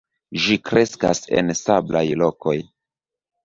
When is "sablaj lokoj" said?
1.61-2.59